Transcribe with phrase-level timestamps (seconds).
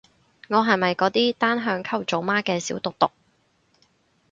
[0.49, 3.11] 我係咪嗰啲單向溝組媽嘅小毒毒